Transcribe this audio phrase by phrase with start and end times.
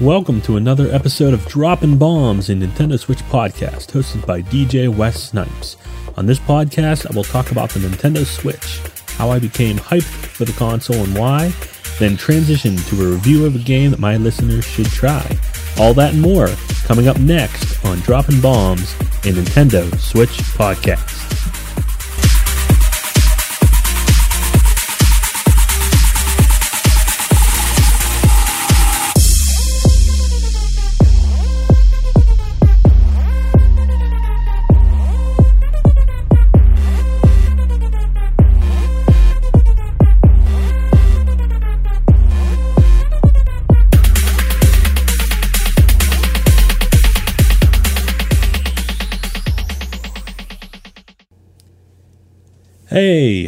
[0.00, 5.22] Welcome to another episode of Dropping Bombs, a Nintendo Switch podcast hosted by DJ Wes
[5.22, 5.76] Snipes.
[6.16, 8.80] On this podcast, I will talk about the Nintendo Switch,
[9.16, 11.52] how I became hyped for the console and why,
[12.00, 15.24] then transition to a review of a game that my listeners should try.
[15.78, 16.48] All that and more
[16.86, 21.53] coming up next on Dropping Bombs, a Nintendo Switch podcast.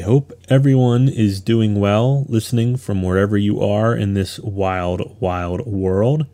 [0.06, 6.27] Hope everyone is doing well listening from wherever you are in this wild, wild world.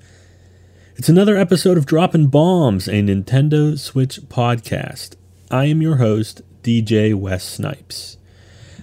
[0.97, 5.17] It's another episode of Dropping Bombs, a Nintendo Switch podcast.
[5.51, 8.19] I am your host, DJ Wes Snipes.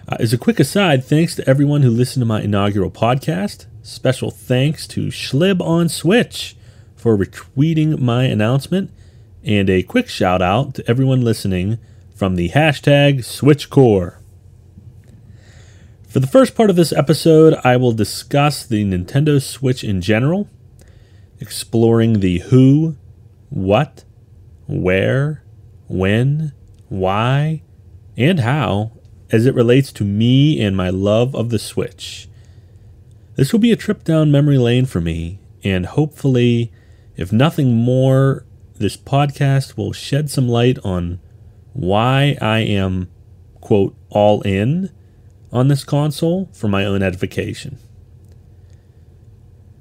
[0.07, 3.67] Uh, as a quick aside, thanks to everyone who listened to my inaugural podcast.
[3.83, 6.55] Special thanks to Schlib on Switch
[6.95, 8.89] for retweeting my announcement,
[9.43, 11.77] and a quick shout out to everyone listening
[12.15, 14.18] from the hashtag SwitchCore.
[16.09, 20.49] For the first part of this episode, I will discuss the Nintendo Switch in general,
[21.39, 22.97] exploring the who,
[23.51, 24.05] what,
[24.65, 25.43] where,
[25.87, 26.53] when,
[26.87, 27.61] why,
[28.17, 28.93] and how
[29.31, 32.27] as it relates to me and my love of the Switch.
[33.35, 36.71] This will be a trip down memory lane for me, and hopefully,
[37.17, 38.45] if nothing more,
[38.79, 41.19] this podcast will shed some light on
[41.73, 43.11] why I am,
[43.61, 44.89] quote, all in
[45.51, 47.77] on this console for my own edification.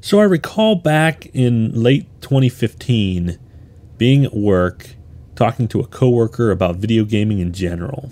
[0.00, 3.38] So I recall back in late 2015
[3.98, 4.91] being at work
[5.34, 8.10] talking to a coworker about video gaming in general.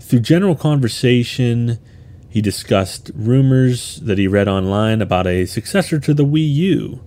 [0.00, 1.78] Through general conversation,
[2.28, 7.00] he discussed rumors that he read online about a successor to the Wii U,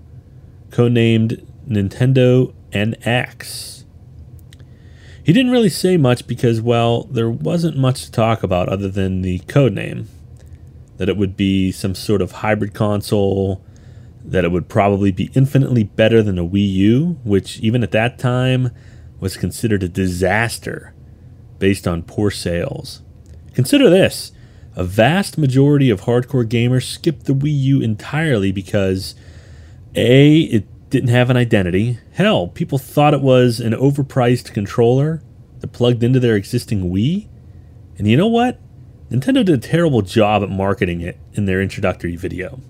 [0.70, 3.85] codenamed Nintendo NX.
[5.26, 9.24] He didn't really say much because, well, there wasn't much to talk about other than
[9.24, 10.08] the code name.
[10.98, 13.66] That it would be some sort of hybrid console,
[14.24, 18.20] that it would probably be infinitely better than a Wii U, which even at that
[18.20, 18.70] time
[19.20, 20.94] was considered a disaster
[21.58, 23.02] based on poor sales.
[23.56, 24.32] Consider this
[24.76, 29.16] a vast majority of hardcore gamers skipped the Wii U entirely because
[29.96, 32.00] A, it didn't have an identity.
[32.14, 35.22] Hell, people thought it was an overpriced controller
[35.60, 37.28] that plugged into their existing Wii.
[37.98, 38.62] And you know what?
[39.12, 42.62] Nintendo did a terrible job at marketing it in their introductory video.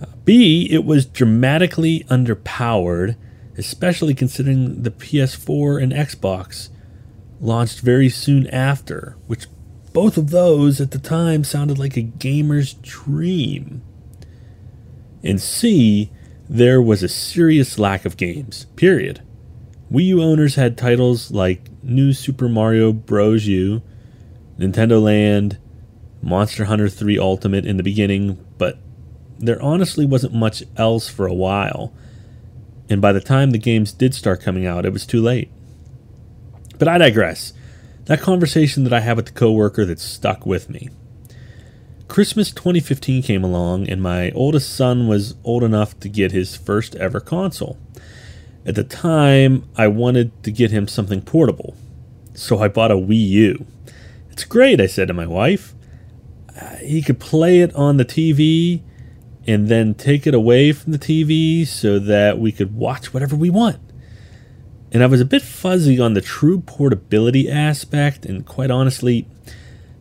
[0.00, 3.16] Uh, B, it was dramatically underpowered,
[3.58, 6.70] especially considering the PS4 and Xbox
[7.42, 9.48] launched very soon after, which
[9.92, 13.82] both of those at the time sounded like a gamer's dream.
[15.22, 16.10] And C,
[16.48, 19.22] there was a serious lack of games, period.
[19.90, 23.46] Wii U owners had titles like New Super Mario Bros.
[23.46, 23.82] U,
[24.58, 25.58] Nintendo Land,
[26.22, 28.78] Monster Hunter 3 Ultimate in the beginning, but
[29.38, 31.92] there honestly wasn't much else for a while.
[32.88, 35.50] And by the time the games did start coming out, it was too late.
[36.78, 37.52] But I digress.
[38.06, 40.90] That conversation that I had with the coworker that stuck with me.
[42.08, 46.94] Christmas 2015 came along, and my oldest son was old enough to get his first
[46.96, 47.78] ever console.
[48.64, 51.76] At the time, I wanted to get him something portable,
[52.32, 53.66] so I bought a Wii U.
[54.30, 55.74] It's great, I said to my wife.
[56.60, 58.82] Uh, he could play it on the TV
[59.46, 63.50] and then take it away from the TV so that we could watch whatever we
[63.50, 63.78] want.
[64.92, 69.26] And I was a bit fuzzy on the true portability aspect, and quite honestly,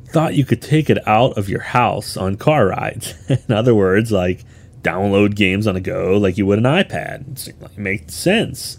[0.08, 3.14] thought you could take it out of your house on car rides.
[3.30, 4.44] In other words, like
[4.82, 7.48] download games on a go like you would an iPad.
[7.48, 8.78] It makes sense.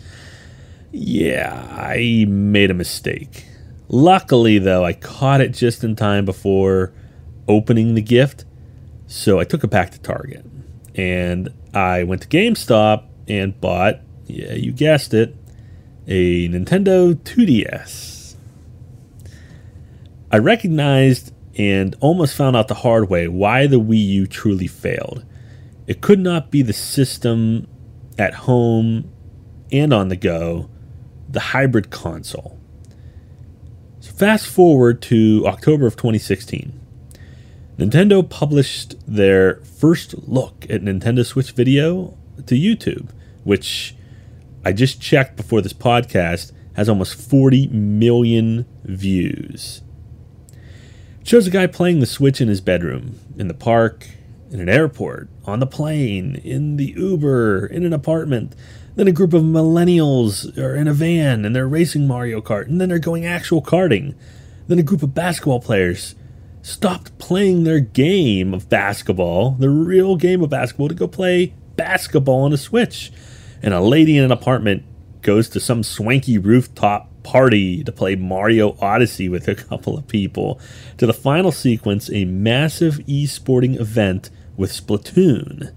[0.93, 3.44] Yeah, I made a mistake.
[3.88, 6.93] Luckily, though, I caught it just in time before
[7.46, 8.44] opening the gift,
[9.06, 10.44] so I took it back to Target.
[10.94, 15.37] And I went to GameStop and bought, yeah, you guessed it,
[16.06, 18.15] a Nintendo 2DS.
[20.37, 25.25] I recognized and almost found out the hard way why the Wii U truly failed.
[25.87, 27.67] It could not be the system
[28.19, 29.11] at home
[29.73, 30.69] and on the go,
[31.27, 32.61] the hybrid console.
[34.00, 36.79] So fast forward to October of 2016.
[37.79, 43.09] Nintendo published their first look at Nintendo Switch video to YouTube,
[43.44, 43.97] which
[44.67, 49.81] I just checked before this podcast has almost 40 million views.
[51.26, 54.06] Shows a guy playing the Switch in his bedroom, in the park,
[54.52, 58.55] in an airport, on the plane, in the Uber, in an apartment.
[58.94, 62.81] Then a group of millennials are in a van and they're racing Mario Kart, and
[62.81, 64.14] then they're going actual karting.
[64.69, 66.14] Then a group of basketball players
[66.62, 72.43] stopped playing their game of basketball, the real game of basketball, to go play basketball
[72.43, 73.11] on a Switch.
[73.64, 74.84] And a lady in an apartment
[75.23, 80.61] goes to some swanky rooftop party to play Mario Odyssey with a couple of people.
[80.99, 85.75] To the final sequence, a massive e-sporting event with Splatoon.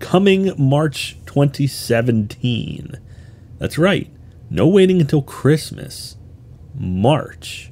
[0.00, 2.98] Coming March 2017.
[3.58, 4.10] That's right.
[4.50, 6.16] No waiting until Christmas.
[6.74, 7.70] March.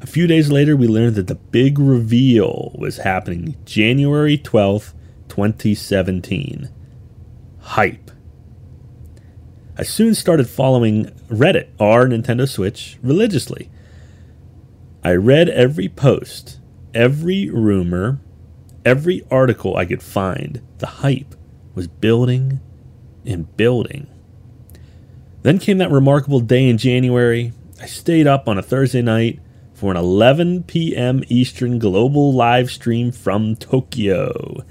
[0.00, 4.94] A few days later, we learned that the big reveal was happening January 12th,
[5.28, 6.70] 2017.
[7.58, 8.09] Hype.
[9.80, 13.70] I soon started following Reddit, our Nintendo Switch, religiously.
[15.02, 16.60] I read every post,
[16.92, 18.20] every rumor,
[18.84, 20.60] every article I could find.
[20.76, 21.34] The hype
[21.74, 22.60] was building
[23.24, 24.06] and building.
[25.44, 27.54] Then came that remarkable day in January.
[27.80, 29.40] I stayed up on a Thursday night
[29.72, 31.24] for an 11 p.m.
[31.28, 34.62] Eastern global live stream from Tokyo.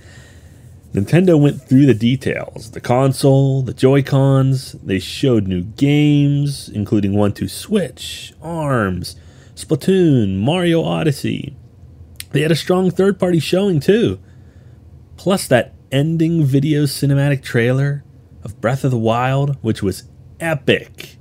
[0.94, 8.33] Nintendo went through the details the console, the Joy-Cons, they showed new games, including 1-2-Switch,
[8.41, 9.15] ARMS,
[9.53, 11.56] Splatoon, Mario Odyssey.
[12.31, 14.19] They had a strong third party showing too.
[15.15, 18.03] Plus, that ending video cinematic trailer
[18.44, 20.09] of Breath of the Wild, which was
[20.39, 21.18] epic,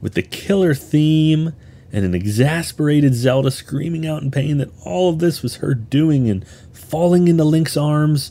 [0.00, 1.54] with the killer theme
[1.92, 6.28] and an exasperated Zelda screaming out in pain that all of this was her doing
[6.30, 8.30] and falling into Link's arms.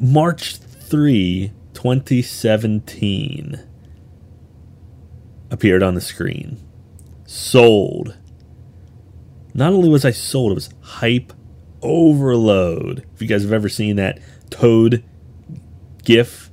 [0.00, 3.60] March 3, 2017
[5.50, 6.58] appeared on the screen.
[7.26, 8.16] Sold.
[9.52, 11.34] Not only was I sold, it was hype
[11.82, 13.04] overload.
[13.14, 15.04] If you guys have ever seen that Toad
[16.02, 16.50] gif,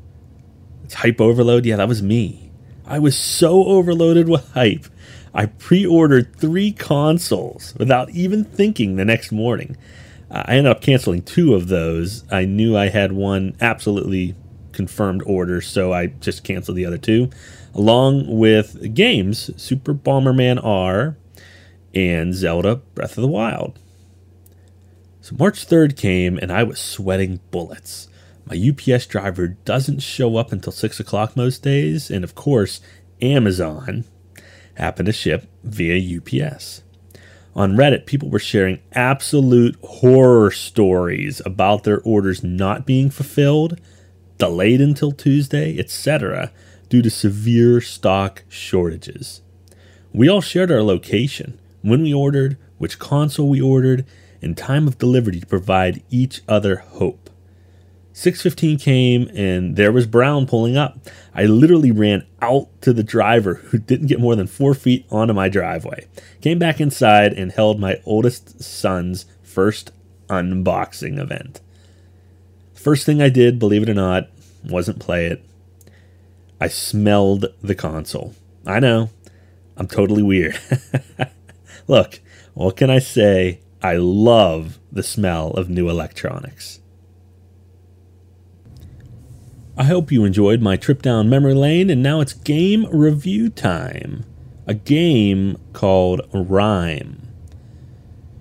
[0.83, 1.65] it's hype overload.
[1.65, 2.51] Yeah, that was me.
[2.85, 4.87] I was so overloaded with hype
[5.37, 9.77] I pre ordered three consoles without even thinking the next morning.
[10.29, 12.23] I ended up canceling two of those.
[12.31, 14.35] I knew I had one absolutely
[14.71, 17.29] confirmed order, so I just canceled the other two,
[17.73, 21.17] along with games Super Bomberman R
[21.93, 23.79] and Zelda Breath of the Wild.
[25.21, 28.07] So March 3rd came, and I was sweating bullets.
[28.45, 32.79] My UPS driver doesn't show up until 6 o'clock most days, and of course,
[33.21, 34.05] Amazon,
[34.75, 36.83] happened to ship via UPS.
[37.57, 43.81] On Reddit, people were sharing absolute horror stories about their orders not being fulfilled,
[44.37, 46.51] delayed until Tuesday, etc.,
[46.87, 49.41] due to severe stock shortages.
[50.13, 54.05] We all shared our location, when we ordered, which console we ordered,
[54.39, 57.26] and time of delivery to provide each other hope.
[58.17, 60.97] 615 came and there was Brown pulling up.
[61.35, 65.35] I literally ran out to the driver who didn't get more than four feet onto
[65.35, 66.07] my driveway.
[66.41, 69.91] Came back inside and held my oldest son's first
[70.29, 71.61] unboxing event.
[72.73, 74.29] First thing I did, believe it or not,
[74.63, 75.45] wasn't play it.
[76.59, 78.33] I smelled the console.
[78.65, 79.11] I know,
[79.75, 80.59] I'm totally weird.
[81.87, 82.19] Look,
[82.55, 83.59] what can I say?
[83.83, 86.79] I love the smell of new electronics.
[89.79, 94.25] I hope you enjoyed my trip down memory lane, and now it's game review time.
[94.65, 97.27] A game called Rime.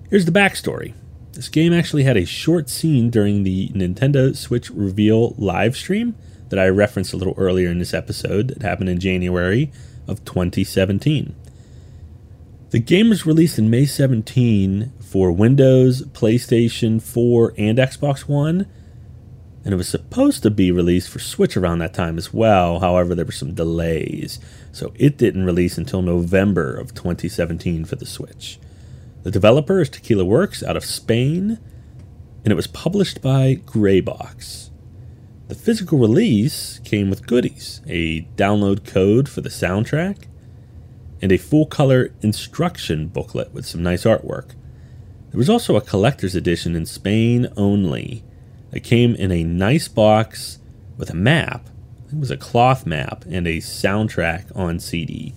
[0.08, 0.94] Here's the backstory.
[1.32, 6.14] This game actually had a short scene during the Nintendo Switch reveal live stream
[6.48, 9.70] that I referenced a little earlier in this episode that happened in January
[10.08, 11.34] of 2017.
[12.70, 18.66] The game was released in May 17 for Windows, PlayStation 4, and Xbox One,
[19.66, 22.78] and it was supposed to be released for Switch around that time as well.
[22.78, 24.38] However, there were some delays,
[24.70, 28.60] so it didn't release until November of 2017 for the Switch.
[29.24, 31.58] The developer is Tequila Works out of Spain,
[32.44, 34.70] and it was published by Grey Box.
[35.48, 40.26] The physical release came with goodies a download code for the soundtrack,
[41.20, 44.50] and a full color instruction booklet with some nice artwork.
[45.30, 48.22] There was also a collector's edition in Spain only
[48.76, 50.58] it came in a nice box
[50.96, 51.68] with a map.
[52.12, 55.34] It was a cloth map and a soundtrack on CD.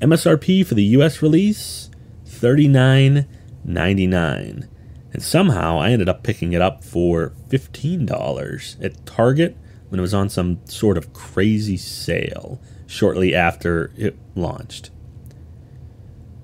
[0.00, 1.90] MSRP for the US release
[2.24, 4.68] $39.99.
[5.12, 9.56] And somehow I ended up picking it up for $15 at Target
[9.88, 14.90] when it was on some sort of crazy sale shortly after it launched.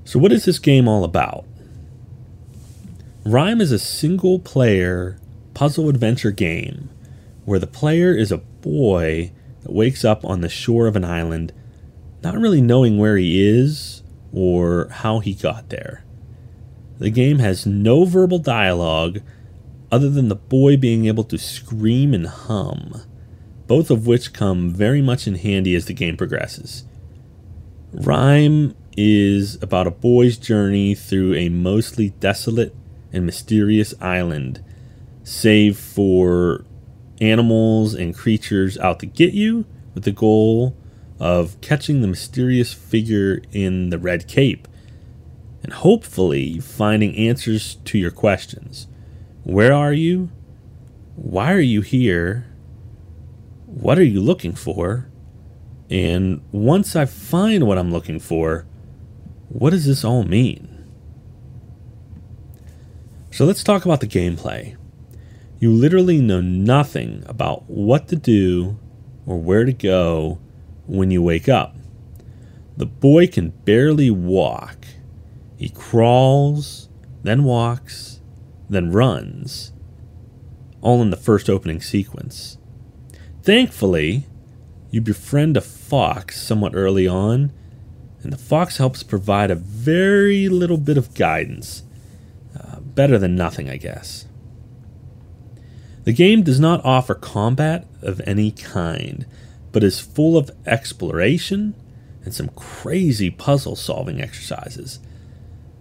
[0.04, 1.46] So, what is this game all about?
[3.24, 5.18] Rime is a single player
[5.54, 6.90] puzzle adventure game
[7.44, 9.32] where the player is a boy
[9.62, 11.52] that wakes up on the shore of an island,
[12.22, 16.04] not really knowing where he is or how he got there.
[16.98, 19.20] The game has no verbal dialogue
[19.90, 23.02] other than the boy being able to scream and hum,
[23.66, 26.84] both of which come very much in handy as the game progresses.
[27.92, 32.74] Rime is about a boy's journey through a mostly desolate
[33.12, 34.64] and mysterious island,
[35.24, 36.64] save for
[37.20, 40.76] animals and creatures out to get you, with the goal
[41.18, 44.68] of catching the mysterious figure in the red cape
[45.62, 48.86] and hopefully finding answers to your questions.
[49.44, 50.30] Where are you?
[51.16, 52.46] Why are you here?
[53.66, 55.08] What are you looking for?
[55.88, 58.66] And once I find what I'm looking for,
[59.48, 60.84] what does this all mean?
[63.30, 64.76] So let's talk about the gameplay.
[65.58, 68.78] You literally know nothing about what to do
[69.26, 70.38] or where to go
[70.86, 71.76] when you wake up.
[72.76, 74.84] The boy can barely walk.
[75.56, 76.88] He crawls,
[77.22, 78.20] then walks,
[78.68, 79.72] then runs,
[80.80, 82.58] all in the first opening sequence.
[83.42, 84.26] Thankfully,
[84.90, 87.52] you befriend a fox somewhat early on
[88.24, 91.82] and the fox helps provide a very little bit of guidance.
[92.58, 94.23] Uh, better than nothing, I guess.
[96.04, 99.24] The game does not offer combat of any kind,
[99.72, 101.74] but is full of exploration
[102.24, 105.00] and some crazy puzzle solving exercises,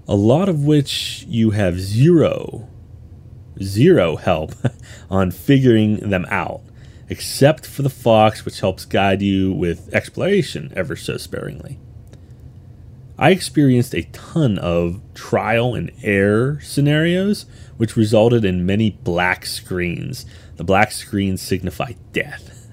[0.08, 2.70] a lot of which you have zero,
[3.62, 4.54] zero help
[5.10, 6.62] on figuring them out,
[7.10, 11.80] except for the fox, which helps guide you with exploration ever so sparingly.
[13.24, 17.46] I experienced a ton of trial and error scenarios,
[17.78, 20.26] which resulted in many black screens.
[20.58, 22.68] The black screens signify death,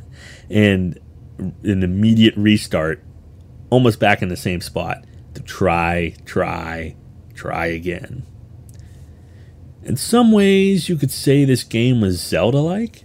[0.51, 0.99] and
[1.39, 3.01] an immediate restart,
[3.71, 5.05] almost back in the same spot
[5.35, 6.97] to try, try,
[7.33, 8.27] try again.
[9.85, 13.05] In some ways, you could say this game was Zelda like,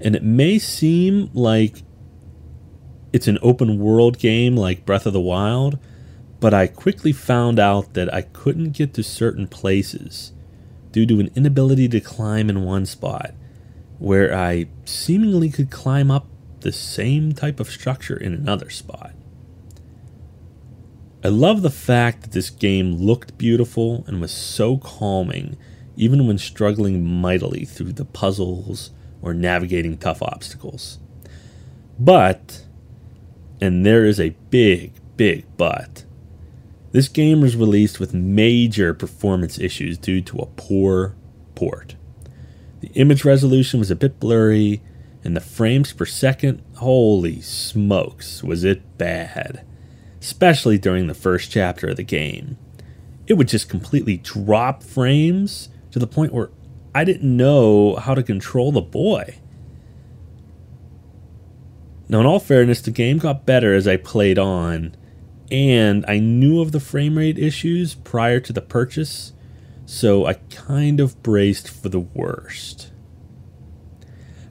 [0.00, 1.82] and it may seem like
[3.12, 5.78] it's an open world game like Breath of the Wild
[6.42, 10.32] but I quickly found out that I couldn't get to certain places
[10.90, 13.30] due to an inability to climb in one spot,
[14.00, 16.26] where I seemingly could climb up
[16.58, 19.12] the same type of structure in another spot.
[21.22, 25.56] I love the fact that this game looked beautiful and was so calming,
[25.94, 28.90] even when struggling mightily through the puzzles
[29.22, 30.98] or navigating tough obstacles.
[32.00, 32.64] But,
[33.60, 36.04] and there is a big, big but,
[36.92, 41.16] this game was released with major performance issues due to a poor
[41.54, 41.96] port.
[42.80, 44.82] The image resolution was a bit blurry,
[45.24, 49.64] and the frames per second, holy smokes, was it bad.
[50.20, 52.58] Especially during the first chapter of the game.
[53.26, 56.50] It would just completely drop frames to the point where
[56.94, 59.38] I didn't know how to control the boy.
[62.08, 64.94] Now, in all fairness, the game got better as I played on,
[65.52, 69.34] and I knew of the frame rate issues prior to the purchase,
[69.84, 72.90] so I kind of braced for the worst.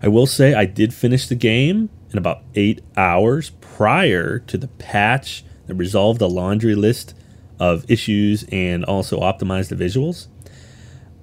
[0.04, 4.68] I will say I did finish the game in about eight hours prior to the
[4.68, 7.16] patch that resolved a laundry list
[7.60, 10.28] of issues and also optimized the visuals.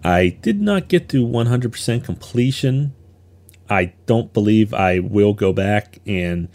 [0.02, 2.94] I did not get to 100% completion.
[3.70, 6.48] I don't believe I will go back and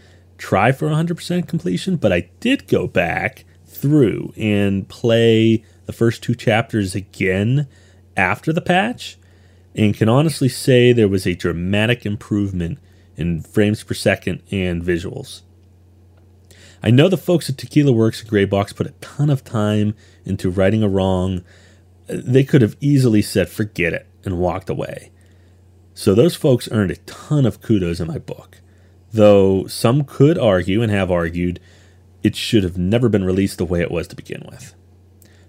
[0.43, 6.35] try for 100% completion, but I did go back through and play the first two
[6.35, 7.65] chapters again
[8.17, 9.17] after the patch
[9.73, 12.77] and can honestly say there was a dramatic improvement
[13.15, 15.43] in frames per second and visuals.
[16.83, 19.95] I know the folks at Tequila Works and Grey Box put a ton of time
[20.25, 21.41] into righting a wrong.
[22.07, 25.09] They could have easily said, forget it, and walked away.
[25.93, 28.59] So those folks earned a ton of kudos in my book
[29.13, 31.59] though some could argue and have argued
[32.23, 34.73] it should have never been released the way it was to begin with.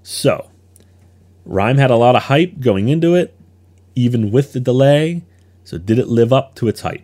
[0.02, 0.50] So,
[1.44, 3.34] Rime had a lot of hype going into it,
[3.94, 5.22] even with the delay,
[5.62, 7.02] so did it live up to its hype?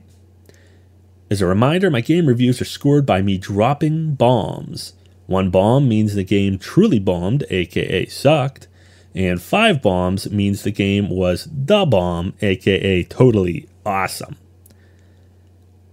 [1.31, 4.95] As a reminder, my game reviews are scored by me dropping bombs.
[5.27, 8.67] One bomb means the game truly bombed, aka sucked,
[9.15, 14.37] And five bombs means the game was the bomb, aka totally awesome.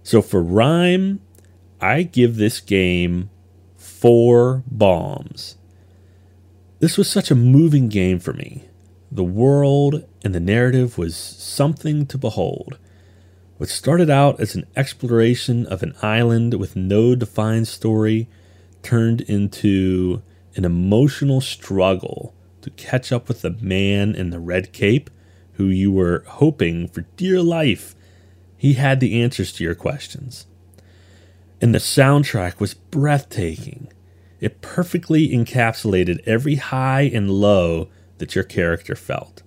[0.08, 1.20] So for rime,
[1.82, 3.28] I give this game
[3.76, 5.58] four bombs.
[6.78, 8.64] This was such a moving game for me.
[9.12, 12.78] The world and the narrative was something to behold.
[13.58, 18.30] What started out as an exploration of an island with no defined story
[18.82, 20.22] turned into
[20.56, 25.10] an emotional struggle to catch up with the man in the red cape
[25.56, 27.94] who you were hoping for dear life
[28.58, 30.46] he had the answers to your questions.
[31.60, 33.90] And the soundtrack was breathtaking.
[34.40, 37.88] It perfectly encapsulated every high and low
[38.18, 39.42] that your character felt.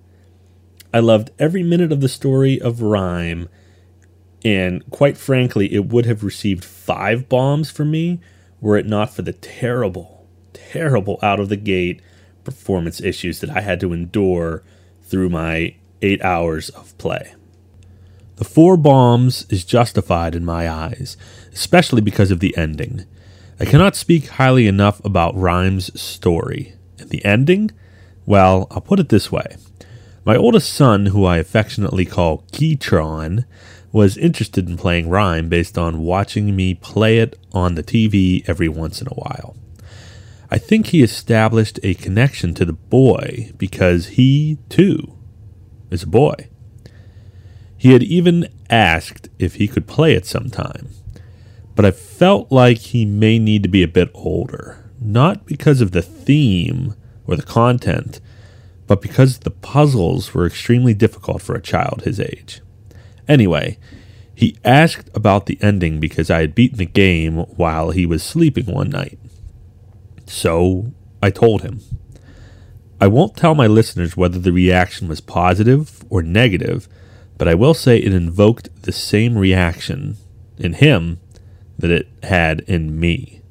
[0.92, 3.48] I loved every minute of the story of Rime,
[4.44, 8.20] and quite frankly, it would have received five bombs from me
[8.60, 12.00] were it not for the terrible, terrible out of the gate
[12.44, 14.62] performance issues that I had to endure
[15.02, 17.34] through my eight hours of play.
[18.42, 21.16] The four bombs is justified in my eyes,
[21.52, 23.04] especially because of the ending.
[23.60, 26.74] I cannot speak highly enough about Rime's story.
[26.98, 27.70] And the ending?
[28.26, 29.58] Well, I'll put it this way.
[30.24, 33.44] My oldest son, who I affectionately call Keytron,
[33.92, 38.68] was interested in playing Rhyme based on watching me play it on the TV every
[38.68, 39.54] once in a while.
[40.50, 45.16] I think he established a connection to the boy because he, too,
[45.92, 46.48] is a boy.
[47.82, 50.88] He had even asked if he could play it sometime
[51.74, 54.78] but I felt like he may need to be a bit older.
[55.00, 56.94] Not because of the theme
[57.26, 58.20] or the content,
[58.86, 62.60] but because the puzzles were extremely difficult for a child his age.
[63.26, 63.78] Anyway,
[64.34, 68.66] he asked about the ending because I had beaten the game while he was sleeping
[68.66, 69.18] one night.
[70.26, 71.80] So I told him.
[73.00, 76.88] I won't tell my listeners whether the reaction was positive or negative,
[77.38, 80.16] but I will say it invoked the same reaction
[80.58, 81.20] in him
[81.78, 83.42] that it had in me.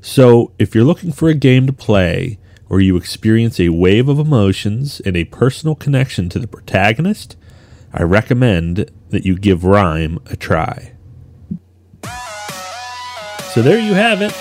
[0.00, 4.18] So, if you're looking for a game to play where you experience a wave of
[4.18, 7.36] emotions and a personal connection to the protagonist,
[7.92, 10.92] I recommend that you give Rime a try.
[13.52, 14.32] So, there you have it.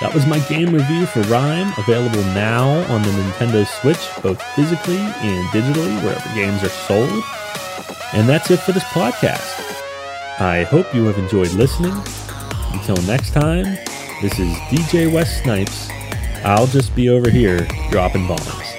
[0.00, 4.98] That was my game review for Rime, available now on the Nintendo Switch, both physically
[4.98, 7.22] and digitally, wherever games are sold.
[8.14, 9.58] And that's it for this podcast.
[10.38, 11.94] I hope you have enjoyed listening
[12.72, 13.64] until next time,
[14.20, 15.88] this is DJ Wes Snipes.
[16.44, 18.71] I'll just be over here dropping bombs.